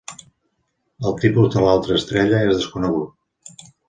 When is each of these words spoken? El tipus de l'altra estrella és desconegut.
El 1.09 1.11
tipus 1.19 1.51
de 1.55 1.65
l'altra 1.65 1.97
estrella 1.99 2.39
és 2.47 2.55
desconegut. 2.61 3.61